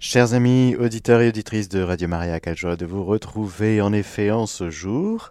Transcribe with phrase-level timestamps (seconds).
[0.00, 4.30] Chers amis, auditeurs et auditrices de Radio Maria, quelle joie de vous retrouver en effet
[4.30, 5.30] en ce jour.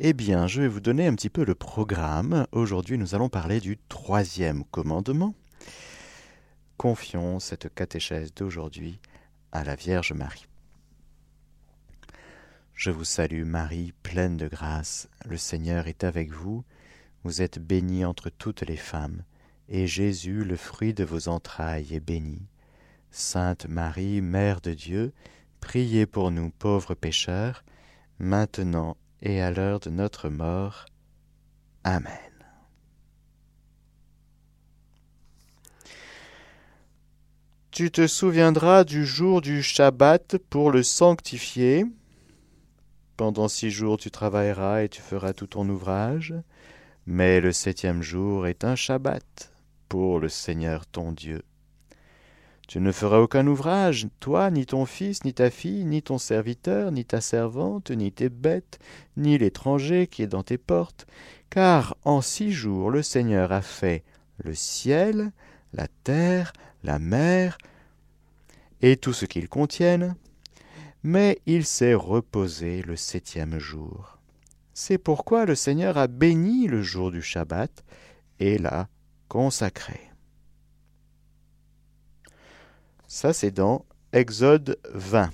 [0.00, 2.48] Eh bien, je vais vous donner un petit peu le programme.
[2.50, 5.36] Aujourd'hui, nous allons parler du troisième commandement.
[6.76, 8.98] Confions cette catéchèse d'aujourd'hui
[9.52, 10.48] à la Vierge Marie.
[12.74, 16.64] Je vous salue Marie, pleine de grâce, le Seigneur est avec vous,
[17.22, 19.22] vous êtes bénie entre toutes les femmes,
[19.68, 22.42] et Jésus, le fruit de vos entrailles, est béni.
[23.18, 25.14] Sainte Marie, Mère de Dieu,
[25.60, 27.64] priez pour nous pauvres pécheurs,
[28.18, 30.84] maintenant et à l'heure de notre mort.
[31.82, 32.12] Amen.
[37.70, 41.86] Tu te souviendras du jour du Shabbat pour le sanctifier.
[43.16, 46.34] Pendant six jours tu travailleras et tu feras tout ton ouvrage,
[47.06, 49.54] mais le septième jour est un Shabbat
[49.88, 51.42] pour le Seigneur ton Dieu.
[52.66, 56.90] Tu ne feras aucun ouvrage, toi, ni ton fils, ni ta fille, ni ton serviteur,
[56.90, 58.80] ni ta servante, ni tes bêtes,
[59.16, 61.06] ni l'étranger qui est dans tes portes,
[61.48, 64.02] car en six jours le Seigneur a fait
[64.38, 65.30] le ciel,
[65.72, 67.56] la terre, la mer,
[68.82, 70.16] et tout ce qu'ils contiennent,
[71.04, 74.18] mais il s'est reposé le septième jour.
[74.74, 77.84] C'est pourquoi le Seigneur a béni le jour du Shabbat
[78.40, 78.88] et l'a
[79.28, 80.00] consacré.
[83.08, 85.30] Ça, c'est dans Exode 20.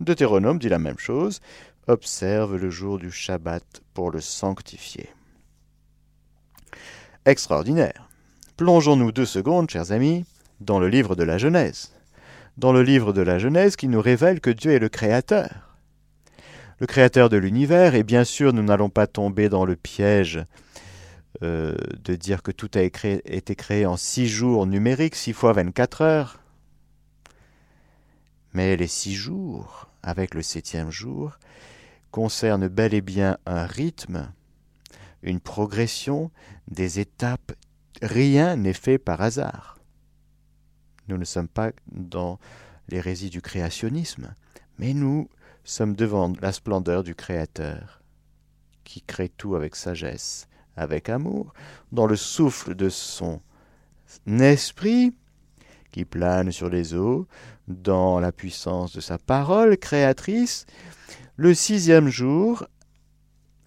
[0.00, 1.40] Deutéronome dit la même chose.
[1.86, 5.08] Observe le jour du Shabbat pour le sanctifier.
[7.24, 8.10] Extraordinaire.
[8.58, 10.26] Plongeons-nous deux secondes, chers amis,
[10.60, 11.92] dans le livre de la Genèse.
[12.58, 15.78] Dans le livre de la Genèse qui nous révèle que Dieu est le Créateur.
[16.78, 20.44] Le Créateur de l'univers, et bien sûr, nous n'allons pas tomber dans le piège
[21.42, 26.02] euh, de dire que tout a été créé en six jours numériques, six fois 24
[26.02, 26.40] heures.
[28.56, 31.38] Mais les six jours, avec le septième jour,
[32.10, 34.32] concernent bel et bien un rythme,
[35.22, 36.30] une progression,
[36.66, 37.52] des étapes.
[38.00, 39.78] Rien n'est fait par hasard.
[41.08, 42.38] Nous ne sommes pas dans
[42.88, 44.32] l'hérésie du créationnisme,
[44.78, 45.28] mais nous
[45.62, 48.00] sommes devant la splendeur du Créateur,
[48.84, 51.52] qui crée tout avec sagesse, avec amour,
[51.92, 53.42] dans le souffle de son
[54.26, 55.14] esprit,
[55.92, 57.26] qui plane sur les eaux,
[57.68, 60.66] dans la puissance de sa parole créatrice,
[61.36, 62.66] le sixième jour,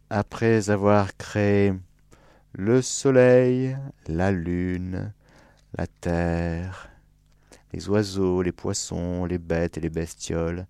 [0.10, 1.74] après avoir créé
[2.54, 3.78] le soleil,
[4.08, 5.14] la lune,
[5.78, 6.90] la terre,
[7.74, 10.66] les oiseaux, les poissons, les bêtes et les bestioles,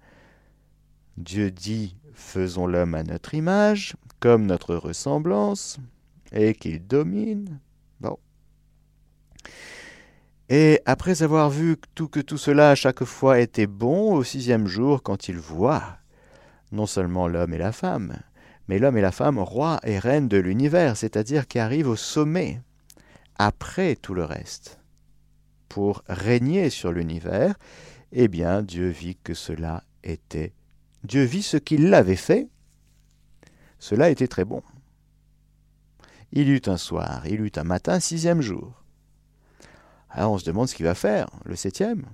[1.17, 5.79] Dieu dit Faisons l'homme à notre image, comme notre ressemblance,
[6.33, 7.59] et qu'il domine.
[8.01, 8.17] Bon.
[10.49, 14.65] Et après avoir vu tout, que tout cela à chaque fois était bon, au sixième
[14.65, 15.97] jour, quand il voit
[16.71, 18.17] non seulement l'homme et la femme,
[18.67, 22.61] mais l'homme et la femme roi et reine de l'univers, c'est-à-dire qui arrivent au sommet,
[23.37, 24.79] après tout le reste,
[25.67, 27.55] pour régner sur l'univers,
[28.11, 30.53] eh bien Dieu vit que cela était.
[31.03, 32.47] Dieu vit ce qu'il avait fait,
[33.77, 34.63] cela était très bon.
[36.31, 38.78] Il eut un soir, il eut un matin, sixième jour.
[40.09, 42.05] Alors on se demande ce qu'il va faire, le septième.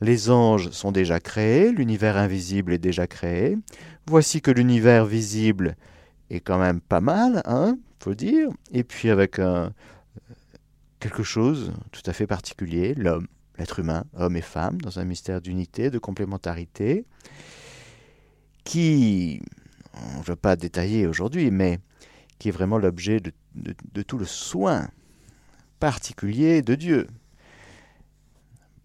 [0.00, 3.56] Les anges sont déjà créés, l'univers invisible est déjà créé.
[4.06, 5.76] Voici que l'univers visible
[6.30, 8.50] est quand même pas mal, hein, faut dire.
[8.72, 9.72] Et puis avec un,
[10.98, 15.40] quelque chose tout à fait particulier, l'homme, l'être humain, homme et femme, dans un mystère
[15.40, 17.06] d'unité, de complémentarité,
[18.64, 19.40] qui,
[19.94, 21.78] je ne veux pas détailler aujourd'hui, mais
[22.38, 24.88] qui est vraiment l'objet de tout le soin
[25.84, 27.06] particulier de Dieu.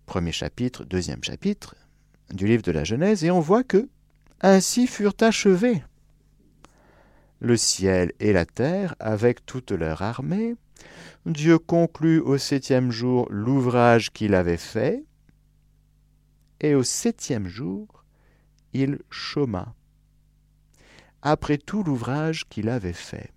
[0.06, 1.78] Premier chapitre, deuxième chapitre
[2.30, 3.88] du livre de la Genèse, et on voit que
[4.42, 5.82] ainsi furent achevés
[7.40, 10.56] le ciel et la terre avec toute leur armée.
[11.26, 15.06] Dieu conclut au septième jour l'ouvrage qu'il avait fait,
[16.60, 18.04] et au septième jour
[18.74, 19.74] il chôma,
[21.22, 23.31] après tout l'ouvrage qu'il avait fait.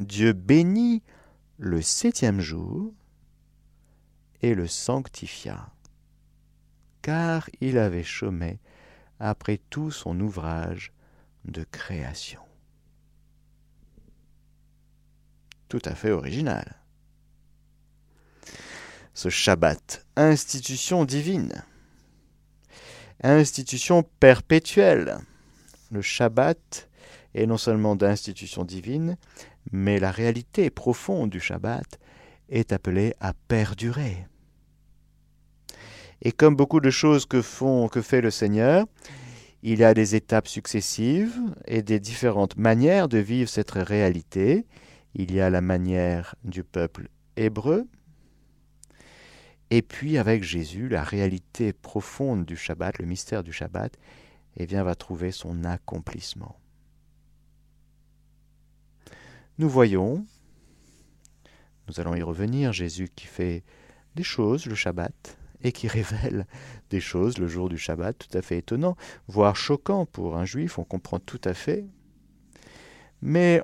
[0.00, 1.04] Dieu bénit
[1.58, 2.92] le septième jour
[4.42, 5.70] et le sanctifia,
[7.02, 8.58] car il avait chômé
[9.18, 10.92] après tout son ouvrage
[11.44, 12.42] de création.
[15.68, 16.76] Tout à fait original.
[19.14, 21.64] Ce Shabbat, institution divine,
[23.22, 25.18] institution perpétuelle.
[25.90, 26.88] Le Shabbat
[27.34, 29.16] est non seulement d'institution divine,
[29.72, 31.98] mais la réalité profonde du Shabbat
[32.48, 34.26] est appelée à perdurer.
[36.22, 38.86] Et comme beaucoup de choses que, font, que fait le Seigneur,
[39.62, 44.64] il y a des étapes successives et des différentes manières de vivre cette réalité.
[45.14, 47.86] Il y a la manière du peuple hébreu,
[49.70, 53.96] et puis avec Jésus, la réalité profonde du Shabbat, le mystère du Shabbat,
[54.56, 56.56] eh bien, va trouver son accomplissement.
[59.58, 60.26] Nous voyons,
[61.88, 63.64] nous allons y revenir, Jésus qui fait
[64.14, 66.46] des choses le Shabbat et qui révèle
[66.90, 68.96] des choses le jour du Shabbat tout à fait étonnant,
[69.28, 71.86] voire choquant pour un juif, on comprend tout à fait.
[73.22, 73.62] Mais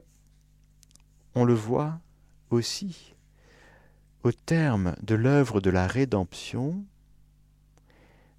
[1.35, 2.01] on le voit
[2.49, 3.15] aussi
[4.25, 6.85] au terme de l'œuvre de la rédemption,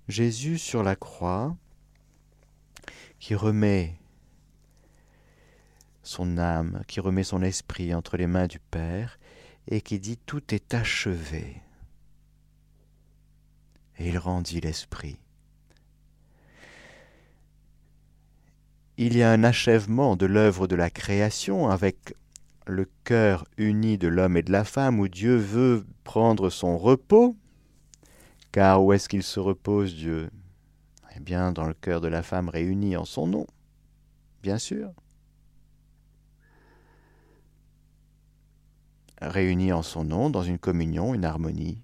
[0.07, 1.55] Jésus sur la croix,
[3.19, 3.99] qui remet
[6.03, 9.17] son âme, qui remet son esprit entre les mains du Père,
[9.67, 11.61] et qui dit tout est achevé.
[13.97, 15.17] Et il rendit l'esprit.
[18.97, 22.15] Il y a un achèvement de l'œuvre de la création avec
[22.67, 27.35] le cœur uni de l'homme et de la femme, où Dieu veut prendre son repos,
[28.51, 30.29] car où est-ce qu'il se repose Dieu?
[31.15, 33.47] Eh bien, dans le cœur de la femme réunie en son nom,
[34.41, 34.91] bien sûr.
[39.29, 41.81] Réunis en son nom, dans une communion, une harmonie.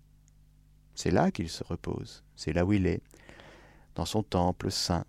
[0.95, 3.01] C'est là qu'il se repose, c'est là où il est,
[3.95, 5.05] dans son temple saint.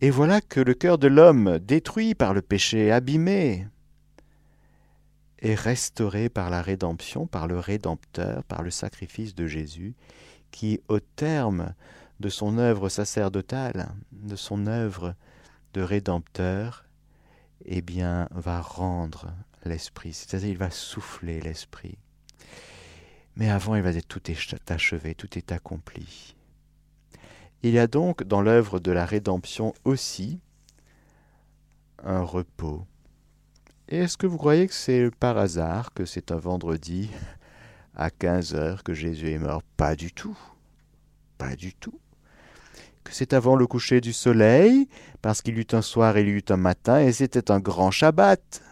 [0.00, 3.66] Et voilà que le cœur de l'homme, détruit par le péché, abîmé,
[5.40, 9.94] est restauré par la rédemption, par le Rédempteur, par le sacrifice de Jésus,
[10.50, 11.74] qui, au terme
[12.20, 15.14] de son œuvre sacerdotale, de son œuvre
[15.74, 16.85] de Rédempteur,
[17.64, 19.32] eh bien, va rendre
[19.64, 21.98] l'Esprit, c'est-à-dire il va souffler l'Esprit.
[23.36, 26.34] Mais avant, il va dire tout est achevé, tout est accompli.
[27.62, 30.40] Il y a donc dans l'œuvre de la rédemption aussi
[32.02, 32.86] un repos.
[33.88, 37.10] Et est-ce que vous croyez que c'est par hasard que c'est un vendredi
[37.94, 39.62] à 15 heures que Jésus est mort?
[39.76, 40.38] Pas du tout.
[41.38, 41.98] Pas du tout.
[43.06, 44.88] Que c'est avant le coucher du soleil,
[45.22, 47.60] parce qu'il y eut un soir et il y eut un matin, et c'était un
[47.60, 48.62] grand Shabbat.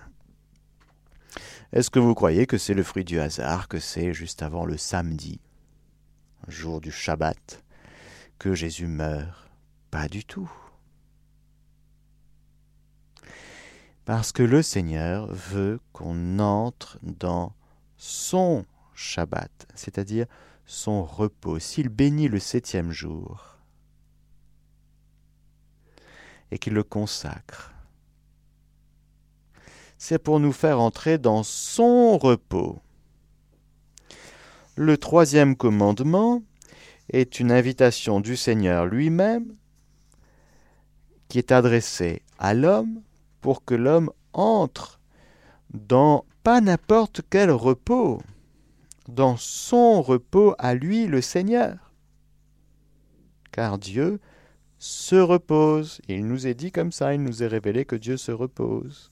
[1.72, 4.76] Est-ce que vous croyez que c'est le fruit du hasard, que c'est juste avant le
[4.76, 5.40] samedi,
[6.48, 7.62] jour du Shabbat
[8.40, 9.48] que Jésus meurt?
[9.92, 10.50] Pas du tout.
[14.04, 17.52] Parce que le Seigneur veut qu'on entre dans
[17.96, 20.26] son Shabbat, c'est-à-dire
[20.66, 21.60] son repos.
[21.60, 23.54] S'il bénit le septième jour
[26.50, 27.73] et qu'il le consacre,
[29.99, 32.79] c'est pour nous faire entrer dans son repos.
[34.76, 36.43] Le troisième commandement
[37.11, 39.55] est une invitation du Seigneur lui-même
[41.29, 43.02] qui est adressée à l'homme
[43.41, 45.00] pour que l'homme entre
[45.73, 48.20] dans pas n'importe quel repos,
[49.08, 51.93] dans son repos à lui le Seigneur.
[53.52, 54.20] Car Dieu
[54.84, 56.02] se repose.
[56.08, 59.10] Il nous est dit comme ça, il nous est révélé que Dieu se repose.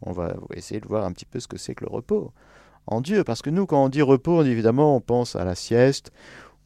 [0.00, 2.32] On va essayer de voir un petit peu ce que c'est que le repos
[2.86, 6.10] en Dieu, parce que nous, quand on dit repos, évidemment, on pense à la sieste,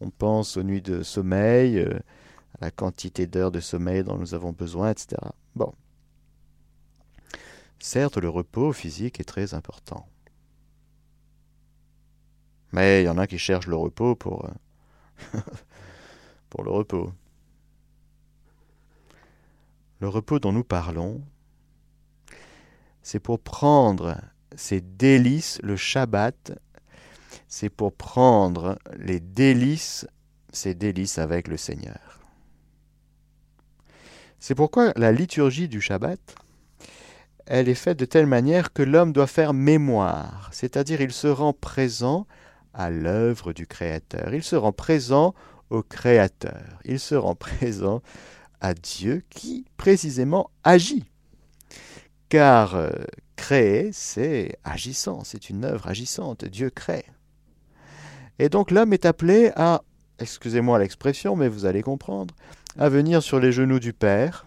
[0.00, 1.98] on pense aux nuits de sommeil, euh,
[2.54, 5.16] à la quantité d'heures de sommeil dont nous avons besoin, etc.
[5.56, 5.75] Bon.
[7.80, 10.06] Certes, le repos physique est très important.
[12.72, 15.40] Mais il y en a qui cherchent le repos pour, euh,
[16.50, 17.12] pour le repos.
[20.00, 21.22] Le repos dont nous parlons,
[23.02, 24.16] c'est pour prendre
[24.54, 26.58] ces délices, le Shabbat,
[27.48, 30.06] c'est pour prendre les délices,
[30.52, 32.20] ces délices avec le Seigneur.
[34.38, 36.34] C'est pourquoi la liturgie du Shabbat,
[37.46, 41.52] elle est faite de telle manière que l'homme doit faire mémoire, c'est-à-dire il se rend
[41.52, 42.26] présent
[42.74, 45.34] à l'œuvre du Créateur, il se rend présent
[45.70, 48.02] au Créateur, il se rend présent
[48.60, 51.04] à Dieu qui précisément agit.
[52.28, 52.90] Car euh,
[53.36, 57.04] créer, c'est agissant, c'est une œuvre agissante, Dieu crée.
[58.38, 59.82] Et donc l'homme est appelé à,
[60.18, 62.34] excusez-moi l'expression, mais vous allez comprendre,
[62.78, 64.46] à venir sur les genoux du Père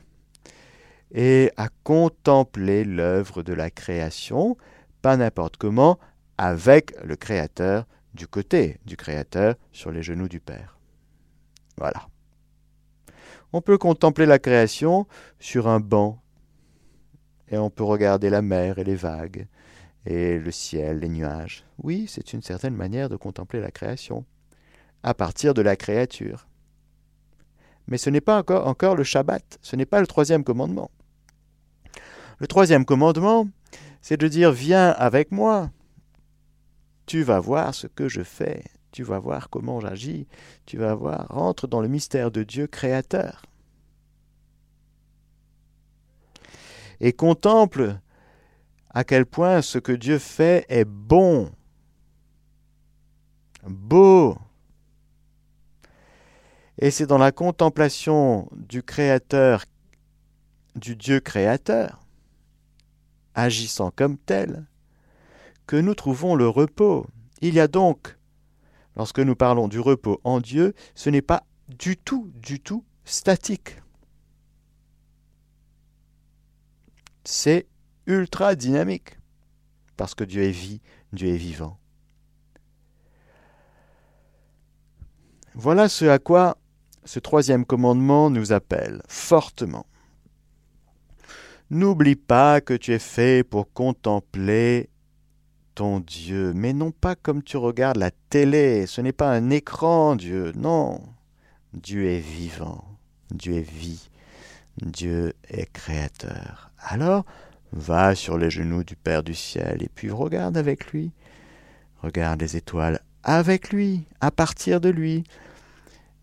[1.12, 4.58] et à contempler l'œuvre de la création,
[5.02, 5.98] pas n'importe comment,
[6.38, 10.78] avec le Créateur du côté du Créateur sur les genoux du Père.
[11.78, 12.08] Voilà.
[13.52, 15.08] On peut contempler la création
[15.40, 16.22] sur un banc,
[17.50, 19.48] et on peut regarder la mer et les vagues,
[20.06, 21.66] et le ciel, les nuages.
[21.82, 24.24] Oui, c'est une certaine manière de contempler la création,
[25.02, 26.48] à partir de la créature.
[27.88, 30.92] Mais ce n'est pas encore, encore le Shabbat, ce n'est pas le troisième commandement.
[32.38, 33.48] Le troisième commandement,
[34.02, 35.72] c'est de dire Viens avec moi,
[37.08, 40.28] tu vas voir ce que je fais, tu vas voir comment j'agis,
[40.66, 43.44] tu vas voir, rentre dans le mystère de Dieu créateur.
[47.00, 48.00] Et contemple
[48.90, 51.52] à quel point ce que Dieu fait est bon,
[53.64, 54.38] beau.
[56.80, 59.66] Et c'est dans la contemplation du Créateur,
[60.76, 62.00] du Dieu créateur,
[63.36, 64.66] agissant comme tel,
[65.68, 67.06] que nous trouvons le repos.
[67.42, 68.18] Il y a donc,
[68.96, 73.82] lorsque nous parlons du repos en Dieu, ce n'est pas du tout, du tout statique.
[77.24, 77.68] C'est
[78.08, 79.18] ultra dynamique,
[79.98, 80.82] parce que Dieu est vie,
[81.14, 81.80] Dieu est vivant.
[85.54, 86.58] Voilà ce à quoi
[87.04, 89.86] ce troisième commandement nous appelle fortement.
[91.70, 94.90] N'oublie pas que tu es fait pour contempler
[95.80, 100.52] Dieu, mais non pas comme tu regardes la télé, ce n'est pas un écran, Dieu,
[100.56, 101.02] non.
[101.74, 102.84] Dieu est vivant,
[103.32, 104.10] Dieu est vie,
[104.82, 106.72] Dieu est créateur.
[106.80, 107.26] Alors,
[107.72, 111.12] va sur les genoux du Père du ciel et puis regarde avec lui,
[112.02, 115.24] regarde les étoiles avec lui, à partir de lui,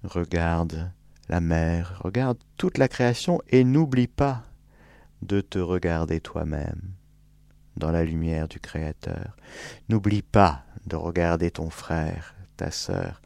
[0.04, 0.90] regarde
[1.30, 4.42] la mer, regarde toute la création et n'oublie pas
[5.22, 6.95] de te regarder toi-même
[7.76, 9.36] dans la lumière du Créateur.
[9.88, 13.20] N'oublie pas de regarder ton frère, ta sœur,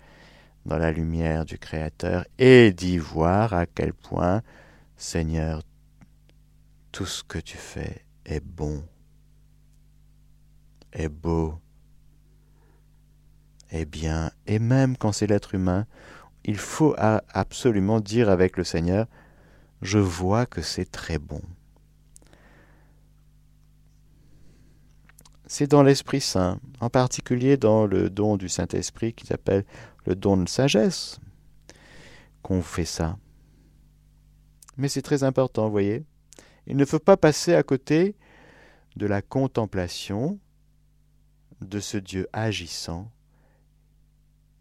[0.66, 4.42] dans la lumière du Créateur et d'y voir à quel point,
[4.97, 5.62] Seigneur,
[6.92, 8.83] tout ce que tu fais est bon,
[10.92, 11.54] est beau,
[13.71, 15.87] est bien, et même quand c'est l'être humain,
[16.45, 19.07] il faut absolument dire avec le Seigneur,
[19.83, 21.42] je vois que c'est très bon.
[25.52, 29.64] C'est dans l'Esprit Saint, en particulier dans le don du Saint-Esprit qui s'appelle
[30.07, 31.19] le don de sagesse,
[32.40, 33.19] qu'on fait ça.
[34.76, 36.04] Mais c'est très important, vous voyez.
[36.69, 38.14] Il ne faut pas passer à côté
[38.95, 40.38] de la contemplation
[41.61, 43.11] de ce Dieu agissant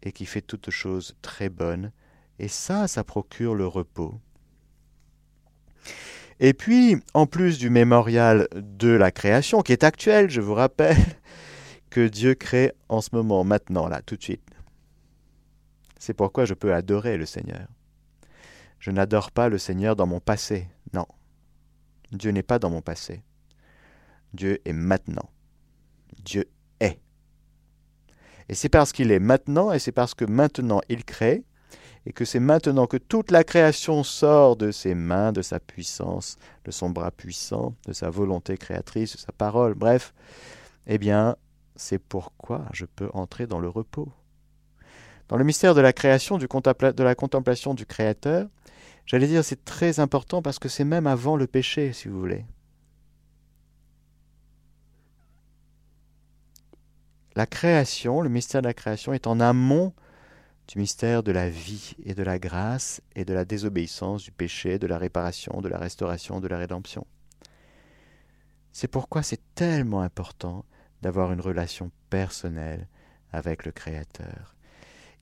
[0.02, 1.92] et qui fait toutes choses très bonnes.
[2.40, 4.20] Et ça, ça procure le repos.
[6.42, 10.96] Et puis, en plus du mémorial de la création, qui est actuel, je vous rappelle
[11.90, 14.42] que Dieu crée en ce moment, maintenant, là, tout de suite.
[15.98, 17.68] C'est pourquoi je peux adorer le Seigneur.
[18.78, 21.06] Je n'adore pas le Seigneur dans mon passé, non.
[22.10, 23.22] Dieu n'est pas dans mon passé.
[24.32, 25.28] Dieu est maintenant.
[26.24, 26.48] Dieu
[26.80, 26.98] est.
[28.48, 31.44] Et c'est parce qu'il est maintenant, et c'est parce que maintenant il crée,
[32.06, 36.36] et que c'est maintenant que toute la création sort de ses mains, de sa puissance,
[36.64, 40.14] de son bras puissant, de sa volonté créatrice, de sa parole, bref,
[40.86, 41.36] eh bien,
[41.76, 44.12] c'est pourquoi je peux entrer dans le repos.
[45.28, 48.48] Dans le mystère de la création, de la contemplation du Créateur,
[49.06, 52.44] j'allais dire c'est très important parce que c'est même avant le péché, si vous voulez.
[57.36, 59.94] La création, le mystère de la création est en amont
[60.70, 64.78] du mystère de la vie et de la grâce et de la désobéissance, du péché,
[64.78, 67.08] de la réparation, de la restauration, de la rédemption.
[68.70, 70.64] C'est pourquoi c'est tellement important
[71.02, 72.86] d'avoir une relation personnelle
[73.32, 74.54] avec le Créateur.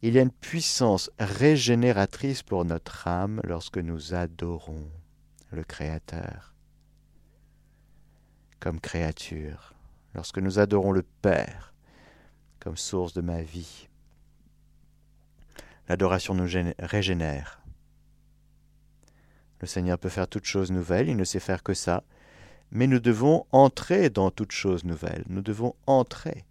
[0.02, 4.90] Il y a une puissance régénératrice pour notre âme lorsque nous adorons
[5.50, 6.54] le Créateur
[8.60, 9.72] comme créature,
[10.14, 11.72] lorsque nous adorons le Père
[12.60, 13.87] comme source de ma vie,
[15.88, 17.62] L'adoration nous régénère.
[19.60, 22.04] Le Seigneur peut faire toutes choses nouvelles, il ne sait faire que ça,
[22.70, 26.44] mais nous devons entrer dans toutes choses nouvelles, nous devons entrer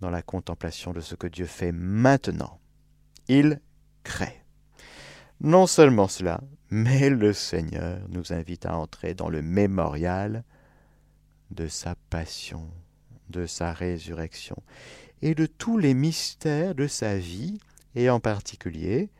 [0.00, 2.58] dans la contemplation de ce que Dieu fait maintenant.
[3.28, 3.60] Il
[4.02, 4.42] crée.
[5.40, 10.44] Non seulement cela, mais le Seigneur nous invite à entrer dans le mémorial
[11.50, 12.68] de sa passion,
[13.30, 14.56] de sa résurrection
[15.22, 17.58] et de tous les mystères de sa vie
[17.94, 19.10] et en particulier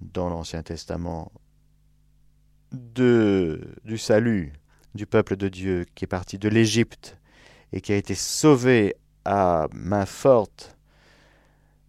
[0.00, 1.32] dans l'Ancien Testament
[2.72, 4.52] de, du salut
[4.94, 7.18] du peuple de Dieu qui est parti de l'Égypte
[7.72, 10.76] et qui a été sauvé à main forte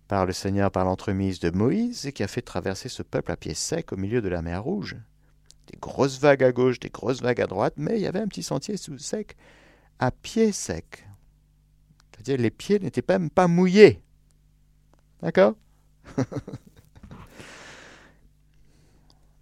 [0.07, 3.37] par le Seigneur par l'entremise de Moïse et qui a fait traverser ce peuple à
[3.37, 4.95] pied sec au milieu de la mer Rouge.
[5.67, 8.27] Des grosses vagues à gauche, des grosses vagues à droite, mais il y avait un
[8.27, 9.35] petit sentier sous sec
[9.99, 11.05] à pied sec.
[12.11, 14.01] C'est-à-dire les pieds n'étaient même pas mouillés.
[15.21, 15.53] D'accord?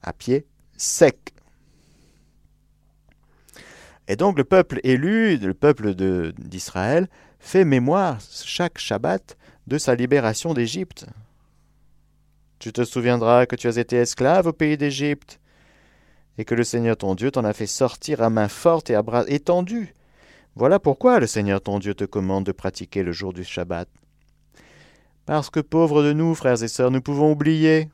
[0.01, 0.45] À pied
[0.77, 1.33] sec.
[4.07, 7.07] Et donc le peuple élu, le peuple d'Israël,
[7.39, 9.35] fait mémoire chaque Shabbat
[9.67, 11.07] de sa libération d'Égypte.
[12.59, 15.39] Tu te souviendras que tu as été esclave au pays d'Égypte,
[16.37, 19.01] et que le Seigneur ton Dieu t'en a fait sortir à main forte et à
[19.01, 19.93] bras étendus.
[20.55, 23.89] Voilà pourquoi le Seigneur ton Dieu te commande de pratiquer le jour du Shabbat.
[25.25, 27.89] Parce que pauvres de nous, frères et sœurs, nous pouvons oublier.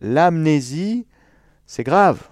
[0.00, 1.06] L'amnésie,
[1.66, 2.28] c'est grave.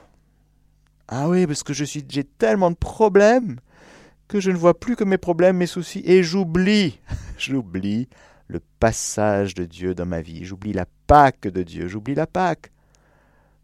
[1.08, 3.58] Ah oui, parce que j'ai tellement de problèmes
[4.28, 6.98] que je ne vois plus que mes problèmes, mes soucis, et j'oublie,
[7.38, 8.08] j'oublie
[8.48, 12.72] le passage de Dieu dans ma vie, j'oublie la Pâque de Dieu, j'oublie la Pâque.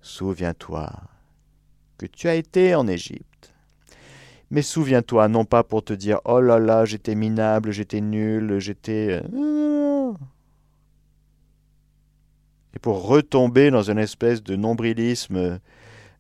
[0.01, 0.91] Souviens-toi
[1.99, 3.55] que tu as été en Égypte.
[4.51, 9.23] Mais souviens-toi, non pas pour te dire Oh là là, j'étais minable, j'étais nul, j'étais.
[12.75, 15.61] Et pour retomber dans une espèce de nombrilisme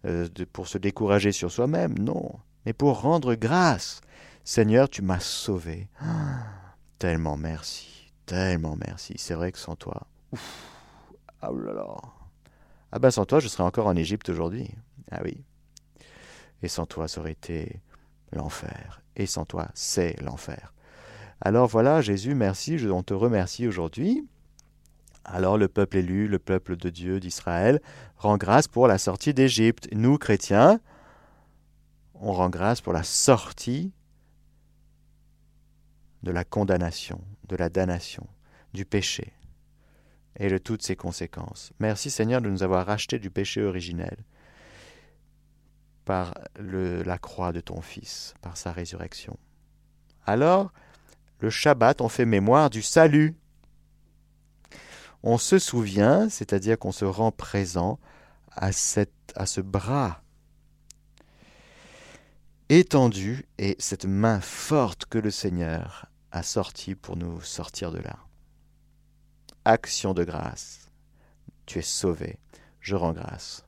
[0.05, 2.33] euh, pour se décourager sur soi-même, non,
[2.67, 4.01] mais pour rendre grâce.
[4.45, 5.89] Seigneur, tu m'as sauvé.
[6.99, 9.15] tellement merci, tellement merci.
[9.17, 10.73] C'est vrai que sans toi, ouf,
[11.41, 11.97] ah là.
[12.93, 14.71] Ah ben sans toi, je serais encore en Égypte aujourd'hui.
[15.11, 15.45] Ah oui.
[16.63, 17.81] Et sans toi, ça aurait été
[18.33, 19.03] l'enfer.
[19.17, 20.73] Et sans toi, c'est l'enfer.
[21.45, 24.25] Alors voilà, Jésus, merci, on te remercie aujourd'hui.
[25.25, 27.83] Alors le peuple élu, le peuple de Dieu d'Israël,
[28.17, 29.89] rend grâce pour la sortie d'Égypte.
[29.91, 30.81] Nous, chrétiens,
[32.15, 33.93] on rend grâce pour la sortie
[36.23, 38.29] de la condamnation, de la damnation,
[38.73, 39.33] du péché
[40.37, 41.73] et de toutes ses conséquences.
[41.81, 44.17] Merci Seigneur de nous avoir rachetés du péché originel
[46.05, 49.37] par la croix de ton Fils, par sa résurrection.
[50.25, 50.73] Alors,
[51.43, 53.37] le Shabbat, on fait mémoire du salut
[55.23, 57.99] on se souvient, c'est-à-dire qu'on se rend présent
[58.50, 60.23] à, cette, à ce bras
[62.69, 68.17] étendu et cette main forte que le Seigneur a sorti pour nous sortir de là.
[69.65, 70.91] Action de grâce.
[71.67, 72.39] Tu es sauvé.
[72.81, 73.65] Je rends grâce.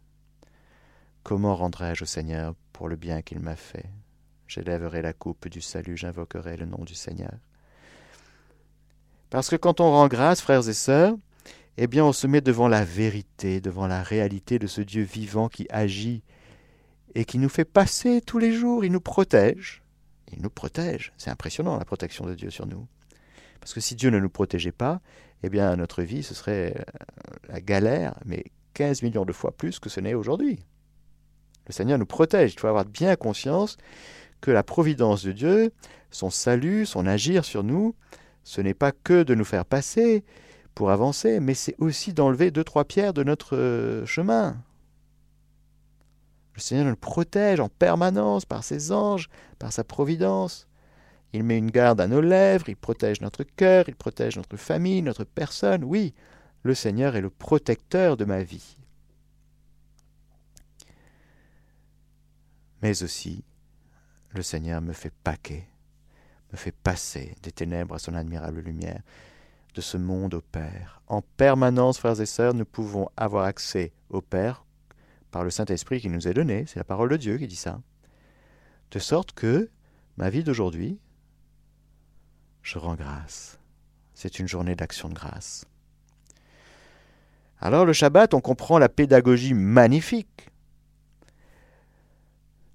[1.22, 3.90] Comment rendrai-je au Seigneur pour le bien qu'il m'a fait?
[4.48, 7.34] J'élèverai la coupe du salut, j'invoquerai le nom du Seigneur.
[9.34, 11.16] Parce que quand on rend grâce, frères et sœurs,
[11.76, 15.48] eh bien on se met devant la vérité, devant la réalité de ce Dieu vivant
[15.48, 16.22] qui agit
[17.16, 19.82] et qui nous fait passer tous les jours, il nous protège.
[20.32, 21.12] Il nous protège.
[21.16, 22.86] C'est impressionnant la protection de Dieu sur nous.
[23.58, 25.00] Parce que si Dieu ne nous protégeait pas,
[25.42, 26.84] eh bien notre vie, ce serait euh,
[27.48, 28.44] la galère, mais
[28.74, 30.60] 15 millions de fois plus que ce n'est aujourd'hui.
[31.66, 32.54] Le Seigneur nous protège.
[32.54, 33.78] Il faut avoir bien conscience
[34.40, 35.72] que la providence de Dieu,
[36.12, 37.96] son salut, son agir sur nous,
[38.44, 40.24] ce n'est pas que de nous faire passer,
[40.74, 44.56] pour avancer, mais c'est aussi d'enlever deux, trois pierres de notre euh, chemin.
[46.54, 49.28] Le Seigneur nous protège en permanence par ses anges,
[49.58, 50.68] par sa providence.
[51.32, 55.02] Il met une garde à nos lèvres, il protège notre cœur, il protège notre famille,
[55.02, 55.82] notre personne.
[55.82, 56.14] Oui,
[56.62, 58.76] le Seigneur est le protecteur de ma vie.
[62.82, 63.42] Mais aussi,
[64.30, 65.66] le Seigneur me fait paquer,
[66.54, 69.02] me fait passer des ténèbres à son admirable lumière
[69.74, 71.02] de ce monde au Père.
[71.08, 74.64] En permanence, frères et sœurs, nous pouvons avoir accès au Père
[75.32, 77.80] par le Saint-Esprit qui nous est donné, c'est la parole de Dieu qui dit ça.
[78.92, 79.68] De sorte que
[80.16, 81.00] ma vie d'aujourd'hui,
[82.62, 83.58] je rends grâce.
[84.14, 85.64] C'est une journée d'action de grâce.
[87.58, 90.50] Alors le Shabbat, on comprend la pédagogie magnifique.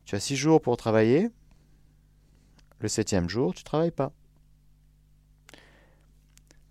[0.04, 1.30] Tu as six jours pour travailler.
[2.82, 4.14] Le septième jour, tu ne travailles pas.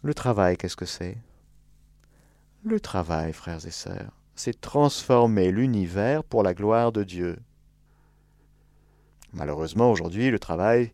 [0.02, 1.18] Le travail, qu'est-ce que c'est?
[2.62, 7.38] Le travail, frères et sœurs, c'est transformer l'univers pour la gloire de Dieu.
[9.34, 10.92] Malheureusement, aujourd'hui, le travail,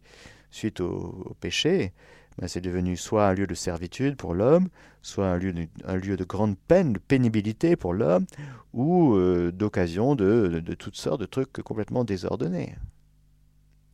[0.50, 1.92] suite au, péché,
[2.38, 4.68] ben, c'est devenu soit un lieu de servitude pour l'homme,
[5.02, 8.26] soit un lieu, de, un lieu, de, grande peine, de pénibilité pour l'homme,
[8.72, 12.74] ou euh, d'occasion de, de, toutes sortes de trucs complètement désordonnés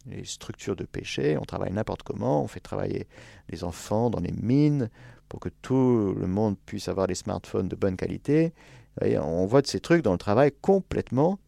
[0.07, 3.07] les structures de péché, on travaille n'importe comment, on fait travailler
[3.49, 4.91] les enfants dans les mines
[5.29, 8.53] pour que tout le monde puisse avoir des smartphones de bonne qualité.
[9.01, 11.39] on voit de ces trucs dans le travail complètement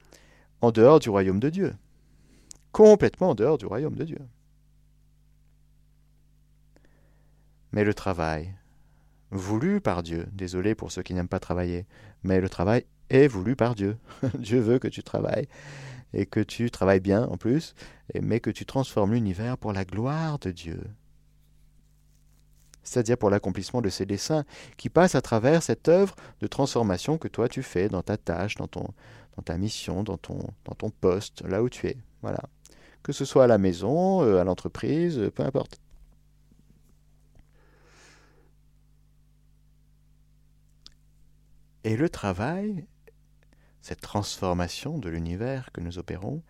[0.61, 1.75] en dehors du royaume de Dieu.
[2.71, 4.21] Complètement en dehors du royaume de Dieu.
[7.73, 8.55] Mais le travail,
[9.31, 11.87] voulu par Dieu, désolé pour ceux qui n'aiment pas travailler,
[12.23, 13.97] mais le travail est voulu par Dieu.
[14.39, 15.49] Dieu veut que tu travailles
[16.15, 17.75] et que tu travailles bien en plus,
[18.21, 20.81] mais que tu transformes l'univers pour la gloire de Dieu.
[22.83, 24.45] C'est-à-dire pour l'accomplissement de ses desseins
[24.77, 28.57] qui passent à travers cette œuvre de transformation que toi tu fais dans ta tâche,
[28.57, 28.89] dans, ton,
[29.37, 31.97] dans ta mission, dans ton, dans ton poste, là où tu es.
[32.23, 32.41] Voilà.
[33.03, 35.79] Que ce soit à la maison, euh, à l'entreprise, euh, peu importe.
[41.85, 42.85] Et le travail,
[43.83, 46.43] cette transformation de l'univers que nous opérons,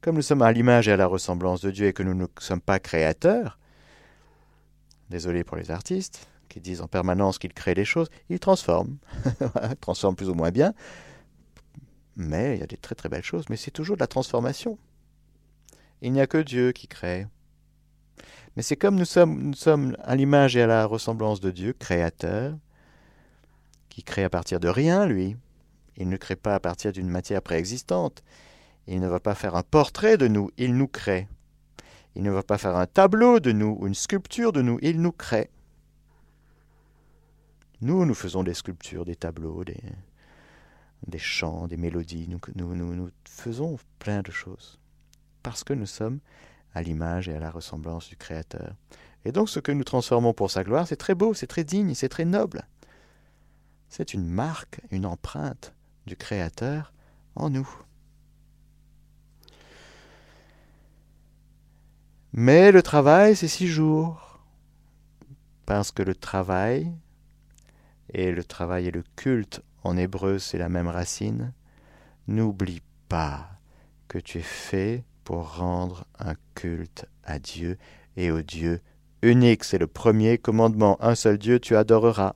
[0.00, 2.26] comme nous sommes à l'image et à la ressemblance de Dieu et que nous ne
[2.38, 3.58] sommes pas créateurs,
[5.08, 8.98] désolé pour les artistes, qui disent en permanence qu'ils créent des choses, ils transforment,
[9.80, 10.74] transforment plus ou moins bien,
[12.16, 14.78] mais il y a des très très belles choses, mais c'est toujours de la transformation.
[16.02, 17.26] Il n'y a que Dieu qui crée.
[18.56, 21.72] Mais c'est comme nous sommes, nous sommes à l'image et à la ressemblance de Dieu,
[21.72, 22.56] créateur,
[23.88, 25.36] qui crée à partir de rien, lui.
[25.96, 28.22] Il ne crée pas à partir d'une matière préexistante.
[28.86, 31.28] Il ne va pas faire un portrait de nous, il nous crée.
[32.14, 35.00] Il ne va pas faire un tableau de nous ou une sculpture de nous, il
[35.00, 35.50] nous crée.
[37.80, 42.28] Nous, nous faisons des sculptures, des tableaux, des, chants, des mélodies.
[42.54, 44.78] Nous, nous faisons plein de choses.
[45.42, 46.20] Parce que nous sommes
[46.72, 48.74] à l'image et à la ressemblance du Créateur.
[49.24, 51.94] Et donc ce que nous transformons pour sa gloire, c'est très beau, c'est très digne,
[51.94, 52.66] c'est très noble.
[53.88, 55.73] C'est une marque, une empreinte
[56.06, 56.92] du Créateur
[57.34, 57.68] en nous.
[62.32, 64.40] Mais le travail, c'est six jours.
[65.66, 66.92] Parce que le travail,
[68.12, 71.52] et le travail et le culte, en hébreu, c'est la même racine,
[72.26, 73.48] n'oublie pas
[74.08, 77.78] que tu es fait pour rendre un culte à Dieu
[78.16, 78.80] et au Dieu
[79.22, 79.64] unique.
[79.64, 81.02] C'est le premier commandement.
[81.02, 82.34] Un seul Dieu tu adoreras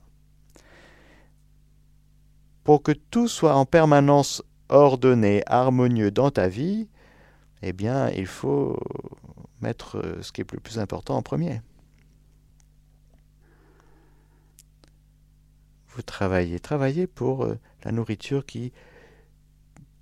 [2.69, 6.87] pour que tout soit en permanence ordonné, harmonieux dans ta vie,
[7.63, 8.79] eh bien, il faut
[9.59, 11.63] mettre euh, ce qui est le plus important en premier.
[15.87, 18.71] Vous travaillez, travaillez pour euh, la nourriture qui,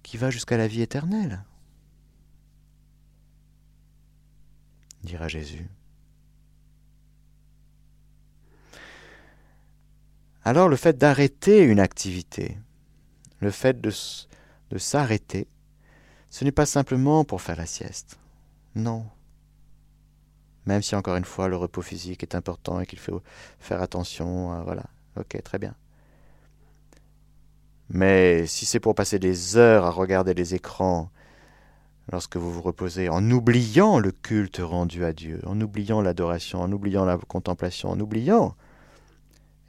[0.04, 1.46] qui va jusqu'à la vie éternelle,
[5.04, 5.70] dira Jésus.
[10.48, 12.58] Alors le fait d'arrêter une activité,
[13.42, 13.92] le fait de,
[14.78, 15.46] s'arrêter,
[16.30, 18.18] ce n'est pas simplement pour faire la sieste.
[18.74, 19.06] Non.
[20.66, 23.22] Même si encore une fois le repos physique est important et qu'il faut
[23.60, 24.86] faire attention, voilà.
[25.20, 25.76] Ok, très bien.
[27.90, 31.12] Mais si c'est pour passer des heures à regarder les écrans
[32.10, 36.72] lorsque vous vous reposez, en oubliant le culte rendu à Dieu, en oubliant l'adoration, en
[36.72, 38.56] oubliant la contemplation, en oubliant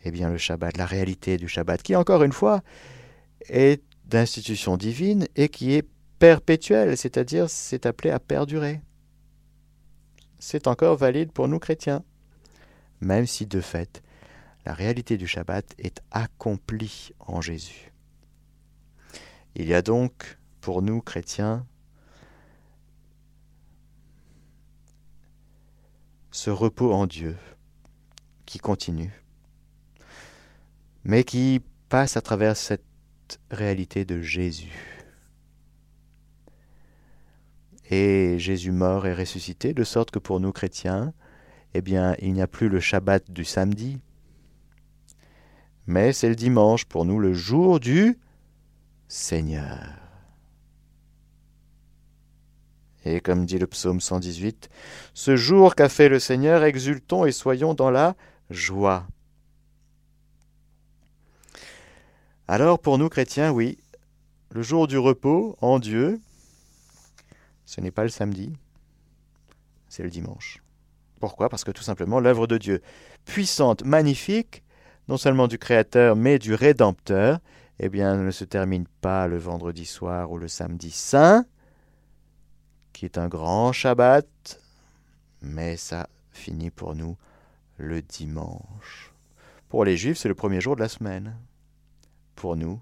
[0.08, 2.62] eh bien le Shabbat, la réalité du Shabbat, qui encore une fois
[3.48, 5.86] est d'institution divine et qui est
[6.18, 8.80] perpétuelle, c'est-à-dire c'est appelé à perdurer.
[10.38, 12.02] C'est encore valide pour nous chrétiens,
[13.00, 14.02] même si de fait
[14.64, 17.92] la réalité du Shabbat est accomplie en Jésus.
[19.54, 21.66] Il y a donc pour nous chrétiens
[26.30, 27.36] ce repos en Dieu
[28.46, 29.12] qui continue
[31.08, 32.84] mais qui passe à travers cette
[33.50, 35.06] réalité de Jésus.
[37.90, 41.14] Et Jésus mort et ressuscité, de sorte que pour nous chrétiens,
[41.72, 43.98] eh bien, il n'y a plus le Shabbat du samedi,
[45.86, 48.18] mais c'est le dimanche pour nous, le jour du
[49.08, 49.80] Seigneur.
[53.06, 54.68] Et comme dit le psaume 118,
[55.14, 58.14] ce jour qu'a fait le Seigneur, exultons et soyons dans la
[58.50, 59.06] joie.
[62.50, 63.76] Alors pour nous chrétiens, oui,
[64.52, 66.18] le jour du repos en Dieu,
[67.66, 68.54] ce n'est pas le samedi,
[69.90, 70.62] c'est le dimanche.
[71.20, 71.50] Pourquoi?
[71.50, 72.80] Parce que tout simplement l'œuvre de Dieu,
[73.26, 74.62] puissante, magnifique,
[75.08, 77.38] non seulement du Créateur, mais du Rédempteur,
[77.80, 81.44] eh bien, ne se termine pas le vendredi soir ou le samedi saint,
[82.94, 84.26] qui est un grand Shabbat,
[85.42, 87.18] mais ça finit pour nous
[87.76, 89.12] le dimanche.
[89.68, 91.36] Pour les Juifs, c'est le premier jour de la semaine
[92.38, 92.80] pour nous,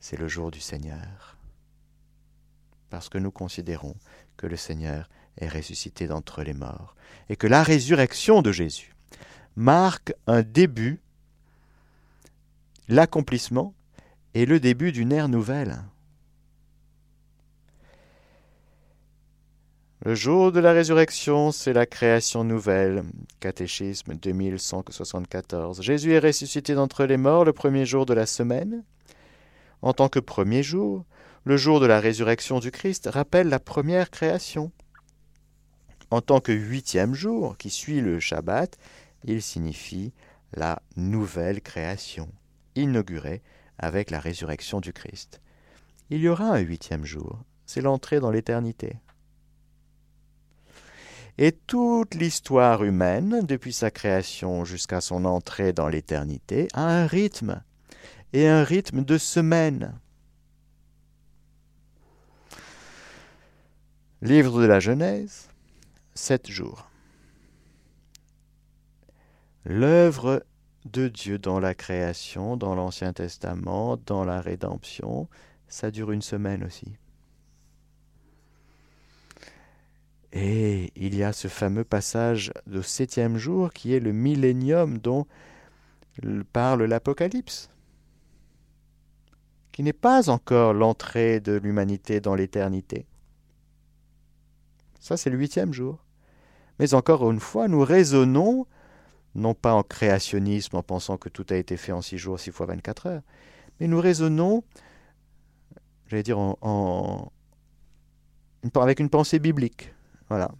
[0.00, 1.36] c'est le jour du Seigneur.
[2.88, 3.94] Parce que nous considérons
[4.38, 6.96] que le Seigneur est ressuscité d'entre les morts
[7.28, 8.94] et que la résurrection de Jésus
[9.54, 11.02] marque un début,
[12.88, 13.74] l'accomplissement
[14.32, 15.82] et le début d'une ère nouvelle.
[20.04, 23.04] Le jour de la résurrection, c'est la création nouvelle.
[23.40, 25.80] Catéchisme 2174.
[25.80, 28.84] Jésus est ressuscité d'entre les morts le premier jour de la semaine.
[29.80, 31.06] en tant que premier jour,
[31.44, 34.72] le jour de la résurrection du Christ rappelle la première création.
[36.10, 38.76] En tant que huitième jour, qui suit le Shabbat,
[39.24, 40.12] il signifie
[40.52, 42.28] la nouvelle création,
[42.74, 43.40] inaugurée
[43.78, 45.40] avec la résurrection du Christ.
[46.10, 48.98] Il y aura un huitième jour, c'est l'entrée dans l'éternité.
[51.36, 57.62] Et toute l'histoire humaine, depuis sa création jusqu'à son entrée dans l'éternité, a un rythme,
[58.32, 59.98] et un rythme de semaine.
[64.22, 65.48] Livre de la Genèse,
[66.14, 66.88] sept jours.
[69.64, 70.44] L'œuvre
[70.84, 75.28] de Dieu dans la création, dans l'Ancien Testament, dans la rédemption,
[75.68, 76.96] ça dure une semaine aussi.
[80.36, 85.26] Et il y a ce fameux passage du septième jour qui est le millénium dont
[86.52, 87.70] parle l'Apocalypse,
[89.70, 93.06] qui n'est pas encore l'entrée de l'humanité dans l'éternité.
[94.98, 96.04] Ça, c'est le huitième jour.
[96.80, 98.66] Mais encore une fois, nous raisonnons,
[99.36, 102.50] non pas en créationnisme, en pensant que tout a été fait en six jours, six
[102.50, 103.22] fois 24 heures,
[103.78, 104.64] mais nous raisonnons,
[106.08, 107.30] j'allais dire, en,
[108.74, 109.93] avec une pensée biblique.
[110.34, 110.50] Voilà.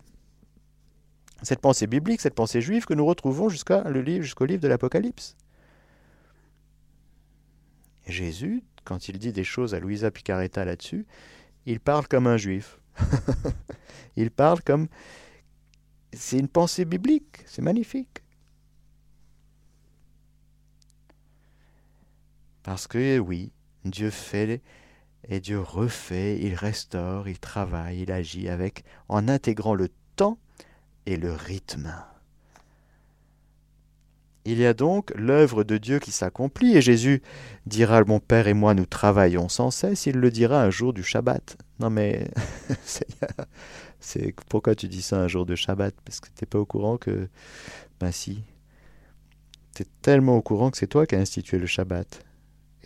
[1.42, 4.68] Cette pensée biblique, cette pensée juive que nous retrouvons jusqu'à le livre, jusqu'au livre de
[4.68, 5.36] l'Apocalypse.
[8.06, 11.06] Jésus, quand il dit des choses à Louisa Picaretta là-dessus,
[11.66, 12.78] il parle comme un juif.
[14.16, 14.86] il parle comme...
[16.12, 18.22] C'est une pensée biblique, c'est magnifique.
[22.62, 23.50] Parce que oui,
[23.84, 24.62] Dieu fait
[25.28, 30.38] et Dieu refait, il restaure, il travaille, il agit avec en intégrant le temps
[31.06, 31.94] et le rythme.
[34.46, 37.22] Il y a donc l'œuvre de Dieu qui s'accomplit, et Jésus
[37.64, 41.02] dira Mon Père et moi nous travaillons sans cesse, il le dira un jour du
[41.02, 41.56] Shabbat.
[41.80, 42.28] Non mais,
[44.00, 45.94] c'est pourquoi tu dis ça un jour de Shabbat?
[46.04, 47.28] Parce que tu n'es pas au courant que.
[48.00, 48.42] Ben si.
[49.74, 52.22] Tu es tellement au courant que c'est toi qui as institué le Shabbat.